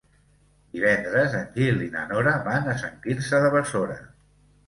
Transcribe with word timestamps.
Divendres 0.77 1.33
en 1.39 1.43
Gil 1.57 1.83
i 1.89 1.91
na 1.97 2.07
Nora 2.13 2.33
van 2.49 2.71
a 2.73 2.77
Sant 2.85 2.97
Quirze 3.05 3.43
de 3.45 3.51
Besora. 3.59 4.01